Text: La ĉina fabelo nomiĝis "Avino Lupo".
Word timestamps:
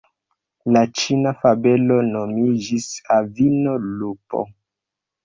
La 0.77 0.81
ĉina 1.01 1.33
fabelo 1.41 1.97
nomiĝis 2.07 2.87
"Avino 3.17 3.75
Lupo". 3.85 4.43